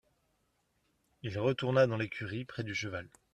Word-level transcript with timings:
Il 1.21 1.37
retourna 1.37 1.85
dans 1.85 1.95
l'écurie 1.95 2.43
près 2.43 2.63
du 2.63 2.73
cheval. 2.73 3.07